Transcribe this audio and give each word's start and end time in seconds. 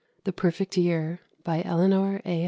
The 0.23 0.33
Perfect 0.33 0.77
Year 0.77 1.19
BY 1.43 1.61
ELEANOR 1.61 2.21
A. 2.25 2.39